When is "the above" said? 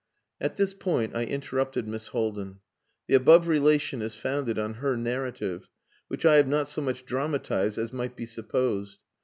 3.05-3.47